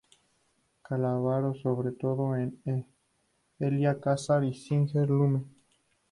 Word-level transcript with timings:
Colaboró 0.81 1.53
sobre 1.53 1.91
todo 1.91 2.17
con 2.17 2.59
Elia 3.59 4.01
Kazan 4.01 4.45
y 4.45 4.53
Sidney 4.55 5.05
Lumet. 5.05 5.43